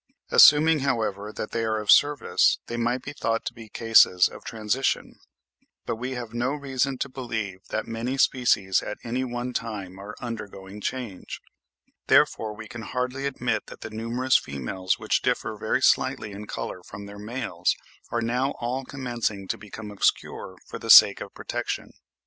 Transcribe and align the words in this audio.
Assuming, 0.31 0.79
however, 0.79 1.31
that 1.31 1.51
they 1.51 1.63
are 1.63 1.77
of 1.79 1.91
service, 1.91 2.57
they 2.65 2.75
might 2.75 3.03
be 3.03 3.13
thought 3.13 3.45
to 3.45 3.53
be 3.53 3.69
cases 3.69 4.27
of 4.27 4.43
transition; 4.43 5.19
but 5.85 5.97
we 5.97 6.13
have 6.13 6.33
no 6.33 6.55
reason 6.55 6.97
to 6.97 7.07
believe 7.07 7.59
that 7.69 7.85
many 7.85 8.17
species 8.17 8.81
at 8.81 8.97
any 9.03 9.23
one 9.23 9.53
time 9.53 9.99
are 9.99 10.15
undergoing 10.19 10.81
change. 10.81 11.39
Therefore 12.07 12.55
we 12.55 12.67
can 12.67 12.81
hardly 12.81 13.27
admit 13.27 13.67
that 13.67 13.81
the 13.81 13.91
numerous 13.91 14.37
females 14.37 14.97
which 14.97 15.21
differ 15.21 15.55
very 15.55 15.81
slightly 15.83 16.31
in 16.31 16.47
colour 16.47 16.81
from 16.81 17.05
their 17.05 17.19
males 17.19 17.75
are 18.09 18.21
now 18.21 18.53
all 18.59 18.83
commencing 18.83 19.47
to 19.49 19.55
become 19.55 19.91
obscure 19.91 20.55
for 20.65 20.79
the 20.79 20.89
sake 20.89 21.21
of 21.21 21.31
protection. 21.35 21.91